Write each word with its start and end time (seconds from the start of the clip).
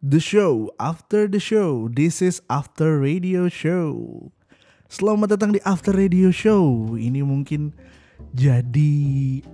The 0.00 0.16
show 0.16 0.72
after 0.80 1.28
the 1.28 1.36
show. 1.36 1.92
This 1.92 2.24
is 2.24 2.40
after 2.48 3.04
radio 3.04 3.52
show. 3.52 3.92
Selamat 4.88 5.36
datang 5.36 5.52
di 5.52 5.60
after 5.60 5.92
radio 5.92 6.32
show. 6.32 6.96
Ini 6.96 7.20
mungkin 7.20 7.76
jadi 8.32 8.96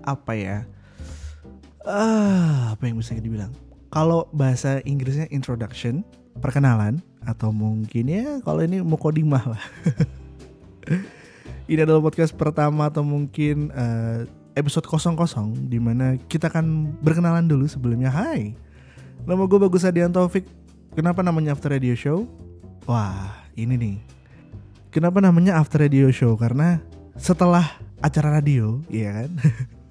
apa 0.06 0.38
ya? 0.38 0.58
Ah, 1.82 2.78
apa 2.78 2.86
yang 2.86 2.94
bisa 2.94 3.18
dibilang? 3.18 3.50
Kalau 3.90 4.30
bahasa 4.30 4.78
Inggrisnya 4.86 5.26
introduction, 5.34 6.06
perkenalan 6.38 7.02
atau 7.26 7.50
mungkin 7.50 8.06
ya 8.06 8.38
kalau 8.46 8.62
ini 8.62 8.86
mukodimah 8.86 9.50
lah. 9.50 9.64
ini 11.66 11.82
adalah 11.82 11.98
podcast 11.98 12.30
pertama 12.38 12.86
atau 12.86 13.02
mungkin 13.02 13.74
uh, 13.74 14.22
episode 14.54 14.86
kosong-kosong 14.86 15.66
di 15.66 15.82
mana 15.82 16.14
kita 16.30 16.54
akan 16.54 16.94
berkenalan 17.02 17.50
dulu 17.50 17.66
sebelumnya. 17.66 18.14
Hai, 18.14 18.54
nama 19.26 19.42
gue 19.42 19.58
Bagus 19.58 19.82
Adian 19.82 20.14
Taufik. 20.14 20.46
Kenapa 20.94 21.20
namanya 21.20 21.52
After 21.52 21.68
Radio 21.68 21.98
Show? 21.98 22.30
Wah, 22.86 23.34
ini 23.58 23.74
nih. 23.74 23.98
Kenapa 24.94 25.18
namanya 25.18 25.58
After 25.58 25.82
Radio 25.82 26.08
Show? 26.14 26.38
Karena 26.38 26.78
setelah 27.18 27.82
acara 27.98 28.38
radio, 28.38 28.80
iya 28.86 29.18
kan? 29.26 29.30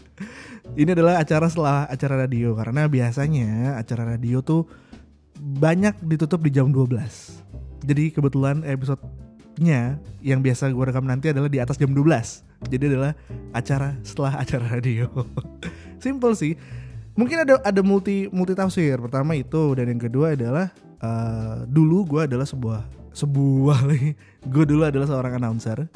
ini 0.80 0.90
adalah 0.96 1.20
acara 1.20 1.52
setelah 1.52 1.84
acara 1.92 2.16
radio 2.16 2.56
karena 2.56 2.88
biasanya 2.88 3.76
acara 3.76 4.16
radio 4.16 4.40
tuh 4.40 4.72
banyak 5.36 6.00
ditutup 6.00 6.40
di 6.40 6.56
jam 6.56 6.72
12. 6.72 6.96
Jadi 7.84 8.16
kebetulan 8.16 8.64
episode-nya 8.64 10.00
yang 10.24 10.40
biasa 10.40 10.72
gue 10.72 10.86
rekam 10.88 11.06
nanti 11.06 11.36
adalah 11.36 11.52
di 11.52 11.60
atas 11.60 11.76
jam 11.76 11.92
12. 11.92 12.72
Jadi 12.72 12.84
adalah 12.88 13.12
acara 13.52 14.00
setelah 14.00 14.40
acara 14.40 14.80
radio. 14.80 15.12
Simple 16.04 16.34
sih. 16.40 16.56
Mungkin 17.16 17.48
ada 17.48 17.64
ada 17.64 17.82
multi 17.82 18.28
multi 18.32 18.52
tafsir. 18.52 19.00
Pertama 19.00 19.40
itu 19.40 19.72
dan 19.76 19.88
yang 19.88 20.02
kedua 20.04 20.36
adalah 20.36 20.68
uh, 21.00 21.64
dulu 21.64 22.04
gue 22.04 22.22
adalah 22.28 22.44
sebuah 22.44 22.84
sebuah 23.16 23.80
lagi. 23.90 24.12
gue 24.46 24.64
dulu 24.68 24.84
adalah 24.84 25.08
seorang 25.08 25.40
announcer 25.40 25.88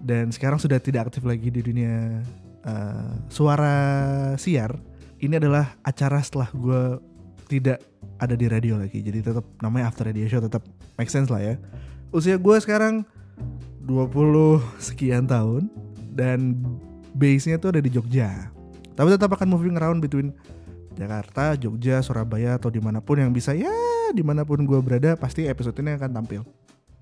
dan 0.00 0.32
sekarang 0.32 0.56
sudah 0.56 0.80
tidak 0.80 1.12
aktif 1.12 1.22
lagi 1.28 1.52
di 1.52 1.60
dunia 1.60 2.24
uh, 2.64 3.12
suara 3.28 3.76
siar. 4.40 4.72
Ini 5.18 5.36
adalah 5.36 5.76
acara 5.84 6.22
setelah 6.24 6.48
gue 6.54 6.82
tidak 7.50 7.84
ada 8.16 8.32
di 8.32 8.46
radio 8.48 8.80
lagi. 8.80 9.04
Jadi 9.04 9.20
tetap 9.20 9.44
namanya 9.60 9.92
After 9.92 10.08
Radio 10.08 10.24
Show 10.30 10.40
tetap 10.40 10.64
make 10.96 11.12
sense 11.12 11.28
lah 11.28 11.44
ya. 11.44 11.54
Usia 12.08 12.40
gue 12.40 12.56
sekarang 12.56 13.04
20 13.84 14.60
sekian 14.80 15.28
tahun 15.28 15.68
dan 16.16 16.56
base-nya 17.12 17.60
tuh 17.60 17.76
ada 17.76 17.80
di 17.84 17.90
Jogja. 17.92 18.57
Tapi 18.98 19.14
tetap 19.14 19.30
akan 19.30 19.46
moving 19.46 19.78
around 19.78 20.02
between 20.02 20.34
Jakarta, 20.98 21.54
Jogja, 21.54 22.02
Surabaya 22.02 22.58
atau 22.58 22.66
di 22.66 22.82
mana 22.82 22.98
pun 22.98 23.22
yang 23.22 23.30
bisa 23.30 23.54
ya 23.54 23.70
di 24.10 24.26
mana 24.26 24.42
pun 24.42 24.58
gue 24.66 24.80
berada 24.82 25.14
pasti 25.14 25.46
episode 25.46 25.78
ini 25.78 25.94
akan 25.94 26.10
tampil. 26.10 26.42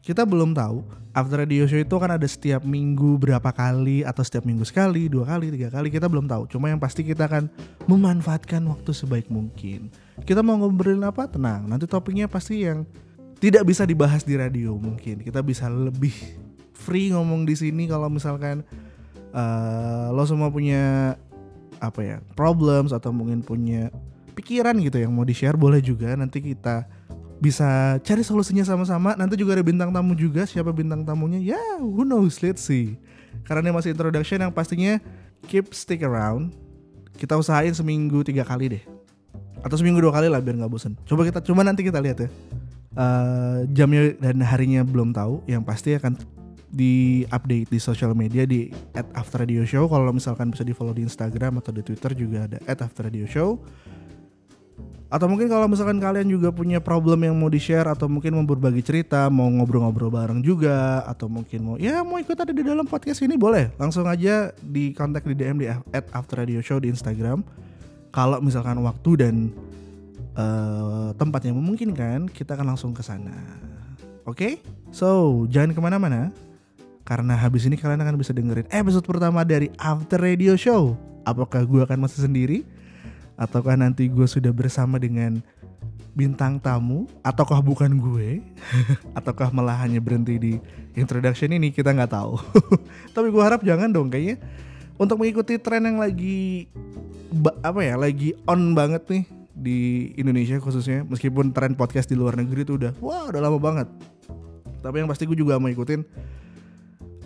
Kita 0.05 0.23
belum 0.23 0.55
tahu 0.55 0.87
after 1.17 1.43
radio 1.43 1.67
show 1.67 1.81
itu 1.81 1.97
kan 1.99 2.15
ada 2.15 2.29
setiap 2.29 2.63
minggu 2.63 3.19
berapa 3.19 3.51
kali 3.51 4.07
atau 4.07 4.23
setiap 4.23 4.47
minggu 4.47 4.63
sekali, 4.63 5.11
dua 5.11 5.27
kali, 5.27 5.51
tiga 5.51 5.67
kali 5.67 5.91
kita 5.91 6.07
belum 6.07 6.31
tahu. 6.31 6.47
Cuma 6.47 6.71
yang 6.71 6.79
pasti 6.79 7.03
kita 7.03 7.27
akan 7.27 7.51
memanfaatkan 7.91 8.63
waktu 8.71 8.95
sebaik 8.95 9.27
mungkin. 9.33 9.91
Kita 10.23 10.47
mau 10.47 10.63
ngobrolin 10.63 11.03
apa? 11.03 11.27
Tenang, 11.27 11.67
nanti 11.67 11.91
topiknya 11.91 12.31
pasti 12.31 12.69
yang 12.69 12.87
tidak 13.43 13.67
bisa 13.67 13.83
dibahas 13.83 14.23
di 14.23 14.39
radio 14.39 14.79
mungkin. 14.79 15.27
Kita 15.27 15.43
bisa 15.43 15.67
lebih 15.67 16.15
free 16.71 17.11
ngomong 17.11 17.43
di 17.43 17.59
sini 17.59 17.91
kalau 17.91 18.07
misalkan 18.07 18.63
uh, 19.35 20.15
lo 20.15 20.23
semua 20.23 20.55
punya 20.55 21.17
apa 21.79 22.01
ya 22.01 22.17
problems 22.35 22.91
atau 22.93 23.13
mungkin 23.13 23.45
punya 23.45 23.93
pikiran 24.37 24.77
gitu 24.81 25.01
yang 25.01 25.13
mau 25.13 25.25
di 25.25 25.33
share 25.33 25.57
boleh 25.57 25.81
juga 25.81 26.13
nanti 26.17 26.45
kita 26.45 26.85
bisa 27.37 28.01
cari 28.01 28.25
solusinya 28.25 28.65
sama-sama. 28.65 29.13
Nanti 29.13 29.37
juga 29.37 29.57
ada 29.57 29.65
bintang 29.65 29.93
tamu 29.93 30.17
juga. 30.17 30.49
Siapa 30.49 30.73
bintang 30.73 31.05
tamunya? 31.05 31.41
Ya 31.41 31.57
yeah, 31.57 31.77
who 31.81 32.05
knows? 32.05 32.41
Let's 32.41 32.65
see. 32.65 32.97
Karena 33.45 33.69
ini 33.69 33.73
masih 33.77 33.93
introduction 33.93 34.41
yang 34.41 34.53
pastinya 34.53 34.97
keep 35.45 35.73
stick 35.77 36.01
around. 36.01 36.57
Kita 37.17 37.37
usahain 37.37 37.73
seminggu 37.73 38.25
tiga 38.25 38.45
kali 38.45 38.81
deh. 38.81 38.85
Atau 39.61 39.77
seminggu 39.81 40.01
dua 40.01 40.13
kali 40.13 40.29
lah 40.29 40.39
biar 40.39 40.63
nggak 40.63 40.71
bosan 40.71 40.95
coba 41.09 41.27
kita 41.27 41.43
cuma 41.43 41.65
nanti 41.65 41.85
kita 41.85 42.01
lihat 42.01 42.25
ya. 42.25 42.29
Uh, 42.97 43.69
jamnya 43.77 44.17
dan 44.17 44.41
harinya 44.41 44.81
belum 44.81 45.13
tahu 45.13 45.45
yang 45.45 45.61
pasti 45.61 45.93
akan 45.93 46.17
di 46.67 47.23
update 47.31 47.71
di 47.71 47.79
social 47.79 48.13
media 48.13 48.43
di 48.45 48.71
at 48.95 49.07
after 49.15 49.43
radio 49.43 49.63
show. 49.63 49.87
Kalau 49.87 50.11
misalkan 50.11 50.51
bisa 50.51 50.67
di 50.67 50.75
follow 50.75 50.95
di 50.95 51.07
Instagram 51.07 51.63
atau 51.63 51.71
di 51.71 51.83
Twitter 51.83 52.13
juga 52.13 52.51
ada 52.51 52.59
at 52.67 52.79
after 52.83 53.07
radio 53.07 53.27
show. 53.27 53.63
Atau 55.07 55.31
mungkin 55.31 55.47
kalau 55.47 55.71
misalkan 55.71 56.03
kalian 56.03 56.27
juga 56.27 56.51
punya 56.51 56.83
problem 56.83 57.23
yang 57.23 57.39
mau 57.39 57.47
di 57.47 57.63
share 57.63 57.87
atau 57.87 58.11
mungkin 58.11 58.35
mau 58.35 58.43
berbagi 58.43 58.83
cerita 58.83 59.31
mau 59.31 59.47
ngobrol-ngobrol 59.47 60.11
bareng 60.11 60.43
juga 60.43 61.07
atau 61.07 61.31
mungkin 61.31 61.63
mau 61.63 61.77
ya 61.79 62.03
mau 62.03 62.19
ikut 62.19 62.35
ada 62.35 62.51
di 62.51 62.67
dalam 62.67 62.83
podcast 62.83 63.23
ini 63.23 63.39
boleh. 63.39 63.71
Langsung 63.79 64.03
aja 64.11 64.51
di 64.59 64.91
kontak 64.91 65.23
di 65.23 65.39
DM 65.39 65.63
di 65.63 65.71
at 65.71 66.11
after 66.11 66.43
radio 66.43 66.59
show 66.59 66.83
di 66.83 66.91
Instagram. 66.91 67.47
Kalau 68.11 68.43
misalkan 68.43 68.83
waktu 68.83 69.11
dan 69.15 69.55
uh, 70.35 71.15
tempat 71.15 71.47
yang 71.47 71.55
memungkinkan 71.55 72.27
kita 72.27 72.59
akan 72.59 72.75
langsung 72.75 72.91
ke 72.91 73.07
sana. 73.07 73.37
Oke? 74.27 74.35
Okay? 74.35 74.55
so 74.91 75.45
jangan 75.51 75.71
ke 75.71 75.81
mana-mana 75.83 76.35
karena 77.07 77.39
habis 77.39 77.63
ini 77.71 77.79
kalian 77.79 78.03
akan 78.03 78.19
bisa 78.19 78.35
dengerin 78.35 78.67
episode 78.75 79.07
pertama 79.07 79.47
dari 79.47 79.71
After 79.79 80.19
Radio 80.19 80.59
Show. 80.59 80.99
Apakah 81.23 81.63
gue 81.63 81.87
akan 81.87 82.03
masih 82.03 82.27
sendiri? 82.27 82.67
Ataukah 83.39 83.79
nanti 83.79 84.11
gue 84.11 84.27
sudah 84.27 84.51
bersama 84.51 84.99
dengan 84.99 85.39
bintang 86.19 86.59
tamu? 86.59 87.07
Ataukah 87.23 87.63
bukan 87.63 87.95
gue? 87.95 88.43
ataukah 89.19 89.55
malah 89.55 89.79
hanya 89.87 90.03
berhenti 90.03 90.35
di 90.35 90.53
introduction 90.99 91.55
ini? 91.55 91.71
Kita 91.71 91.95
nggak 91.95 92.11
tahu. 92.11 92.43
Tapi 93.15 93.31
gue 93.31 93.43
harap 93.43 93.63
jangan 93.63 93.87
dong 93.95 94.11
kayaknya. 94.11 94.43
Untuk 94.99 95.23
mengikuti 95.23 95.63
tren 95.63 95.87
yang 95.87 96.03
lagi 96.03 96.67
apa 97.63 97.87
ya, 97.87 97.95
lagi 97.95 98.35
on 98.51 98.75
banget 98.75 99.07
nih 99.07 99.25
di 99.55 99.79
Indonesia 100.19 100.59
khususnya. 100.59 101.07
Meskipun 101.07 101.55
tren 101.55 101.79
podcast 101.79 102.11
di 102.11 102.19
luar 102.19 102.35
negeri 102.35 102.67
itu 102.67 102.83
udah, 102.83 102.99
wah 102.99 103.31
udah 103.31 103.39
lama 103.39 103.63
banget. 103.63 103.87
Tapi 104.83 105.07
yang 105.07 105.07
pasti 105.07 105.23
gue 105.23 105.39
juga 105.39 105.55
mau 105.63 105.71
ikutin 105.71 106.03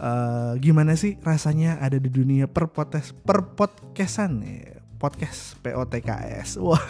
uh, 0.00 0.52
gimana 0.56 0.96
sih 0.96 1.20
rasanya 1.20 1.78
ada 1.78 2.00
di 2.00 2.08
dunia 2.08 2.48
perpotes 2.48 3.12
perpodcastan 3.12 4.40
ya 4.40 4.80
podcast 4.96 5.60
POTKS 5.60 6.56
wah. 6.64 6.80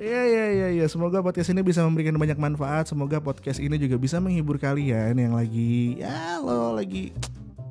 Ya 0.00 0.24
ya 0.24 0.44
ya 0.48 0.68
ya 0.72 0.86
semoga 0.88 1.20
podcast 1.20 1.52
ini 1.52 1.60
bisa 1.60 1.84
memberikan 1.84 2.16
banyak 2.16 2.40
manfaat. 2.40 2.88
Semoga 2.88 3.20
podcast 3.20 3.60
ini 3.60 3.76
juga 3.76 4.00
bisa 4.00 4.16
menghibur 4.16 4.56
kalian 4.56 5.12
yang 5.12 5.36
lagi 5.36 6.00
ya 6.00 6.40
lo 6.40 6.72
lagi 6.72 7.12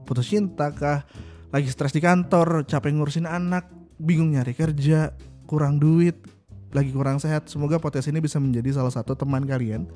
putus 0.06 0.30
cinta 0.30 0.70
kah? 0.70 1.10
Lagi 1.50 1.74
stres 1.74 1.90
di 1.90 1.98
kantor 1.98 2.70
capek 2.70 2.94
ngurusin 2.94 3.26
anak 3.26 3.66
bingung 3.98 4.38
nyari 4.38 4.54
kerja 4.54 5.18
kurang 5.50 5.82
duit 5.82 6.22
lagi 6.70 6.94
kurang 6.94 7.18
sehat. 7.18 7.50
Semoga 7.50 7.82
podcast 7.82 8.14
ini 8.14 8.22
bisa 8.22 8.38
menjadi 8.38 8.78
salah 8.78 8.94
satu 8.94 9.18
teman 9.18 9.50
kalian 9.50 9.90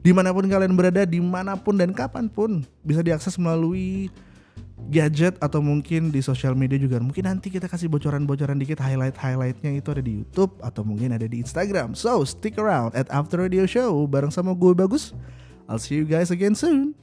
di 0.00 0.10
mana 0.14 0.30
pun 0.30 0.46
kalian 0.46 0.74
berada, 0.78 1.02
di 1.02 1.18
mana 1.18 1.58
pun 1.58 1.74
dan 1.78 1.90
kapan 1.90 2.30
pun 2.30 2.62
bisa 2.86 3.02
diakses 3.02 3.34
melalui 3.36 4.08
gadget 4.86 5.34
atau 5.42 5.58
mungkin 5.58 6.14
di 6.14 6.22
sosial 6.22 6.54
media 6.54 6.78
juga. 6.78 7.02
Mungkin 7.02 7.26
nanti 7.26 7.50
kita 7.50 7.66
kasih 7.66 7.90
bocoran-bocoran 7.90 8.56
dikit 8.56 8.78
highlight-highlightnya 8.78 9.74
itu 9.74 9.88
ada 9.90 10.02
di 10.02 10.22
YouTube 10.22 10.54
atau 10.62 10.86
mungkin 10.86 11.18
ada 11.18 11.26
di 11.26 11.42
Instagram. 11.42 11.98
So 11.98 12.22
stick 12.22 12.56
around 12.56 12.94
at 12.94 13.10
After 13.10 13.42
Radio 13.42 13.66
Show 13.66 14.06
bareng 14.06 14.30
sama 14.30 14.54
gue 14.54 14.72
Bagus. 14.72 15.12
I'll 15.66 15.82
see 15.82 16.00
you 16.00 16.06
guys 16.06 16.30
again 16.30 16.54
soon. 16.54 16.96